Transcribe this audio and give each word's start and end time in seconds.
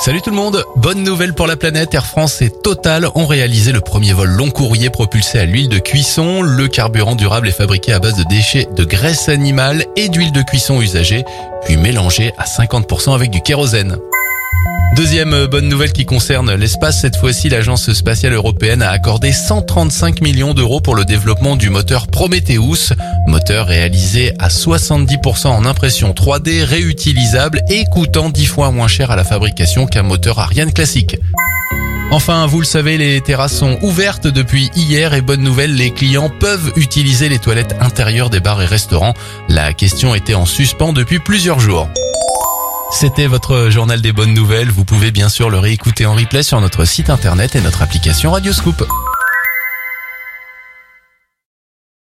Salut 0.00 0.22
tout 0.22 0.30
le 0.30 0.36
monde, 0.36 0.64
bonne 0.76 1.02
nouvelle 1.02 1.34
pour 1.34 1.48
la 1.48 1.56
planète, 1.56 1.92
Air 1.92 2.06
France 2.06 2.40
et 2.40 2.50
Total 2.50 3.08
ont 3.16 3.26
réalisé 3.26 3.72
le 3.72 3.80
premier 3.80 4.12
vol 4.12 4.28
long 4.28 4.48
courrier 4.48 4.90
propulsé 4.90 5.40
à 5.40 5.44
l'huile 5.44 5.68
de 5.68 5.80
cuisson. 5.80 6.40
Le 6.40 6.68
carburant 6.68 7.16
durable 7.16 7.48
est 7.48 7.52
fabriqué 7.52 7.92
à 7.92 7.98
base 7.98 8.14
de 8.14 8.22
déchets 8.22 8.68
de 8.76 8.84
graisse 8.84 9.28
animale 9.28 9.84
et 9.96 10.08
d'huile 10.08 10.30
de 10.30 10.42
cuisson 10.42 10.80
usagée, 10.80 11.24
puis 11.64 11.76
mélangé 11.76 12.32
à 12.38 12.44
50% 12.44 13.12
avec 13.12 13.30
du 13.30 13.40
kérosène. 13.40 13.98
Deuxième 14.98 15.46
bonne 15.46 15.68
nouvelle 15.68 15.92
qui 15.92 16.04
concerne 16.04 16.52
l'espace, 16.56 17.02
cette 17.02 17.14
fois-ci 17.14 17.48
l'agence 17.48 17.92
spatiale 17.92 18.32
européenne 18.32 18.82
a 18.82 18.90
accordé 18.90 19.30
135 19.30 20.20
millions 20.22 20.54
d'euros 20.54 20.80
pour 20.80 20.96
le 20.96 21.04
développement 21.04 21.54
du 21.54 21.70
moteur 21.70 22.08
Prometheus, 22.08 22.94
moteur 23.28 23.68
réalisé 23.68 24.32
à 24.40 24.48
70% 24.48 25.46
en 25.46 25.64
impression 25.66 26.10
3D 26.10 26.64
réutilisable 26.64 27.62
et 27.70 27.84
coûtant 27.92 28.28
10 28.28 28.46
fois 28.46 28.72
moins 28.72 28.88
cher 28.88 29.12
à 29.12 29.16
la 29.16 29.22
fabrication 29.22 29.86
qu'un 29.86 30.02
moteur 30.02 30.40
Ariane 30.40 30.72
classique. 30.72 31.16
Enfin, 32.10 32.46
vous 32.46 32.58
le 32.58 32.66
savez, 32.66 32.98
les 32.98 33.20
terrasses 33.20 33.56
sont 33.56 33.78
ouvertes 33.82 34.26
depuis 34.26 34.68
hier 34.74 35.14
et 35.14 35.22
bonne 35.22 35.42
nouvelle, 35.42 35.76
les 35.76 35.92
clients 35.92 36.30
peuvent 36.40 36.72
utiliser 36.74 37.28
les 37.28 37.38
toilettes 37.38 37.76
intérieures 37.80 38.30
des 38.30 38.40
bars 38.40 38.60
et 38.62 38.66
restaurants. 38.66 39.14
La 39.48 39.72
question 39.74 40.16
était 40.16 40.34
en 40.34 40.44
suspens 40.44 40.92
depuis 40.92 41.20
plusieurs 41.20 41.60
jours. 41.60 41.88
C'était 43.00 43.28
votre 43.28 43.70
journal 43.70 44.00
des 44.00 44.10
bonnes 44.10 44.34
nouvelles. 44.34 44.72
Vous 44.72 44.84
pouvez 44.84 45.12
bien 45.12 45.28
sûr 45.28 45.50
le 45.50 45.60
réécouter 45.60 46.04
en 46.04 46.14
replay 46.14 46.42
sur 46.42 46.60
notre 46.60 46.84
site 46.84 47.10
internet 47.10 47.54
et 47.54 47.60
notre 47.60 47.82
application 47.82 48.32
Radioscoop. 48.32 48.82